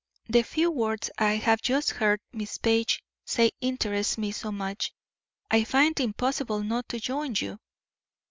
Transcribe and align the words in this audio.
"The 0.27 0.41
few 0.41 0.71
words 0.71 1.11
I 1.19 1.33
have 1.35 1.61
just 1.61 1.91
heard 1.91 2.21
Miss 2.33 2.57
Page 2.57 3.03
say 3.23 3.51
interest 3.61 4.17
me 4.17 4.31
so 4.31 4.51
much, 4.51 4.95
I 5.51 5.63
find 5.63 5.91
it 5.99 6.03
impossible 6.03 6.63
not 6.63 6.89
to 6.89 6.99
join 6.99 7.35
you." 7.37 7.59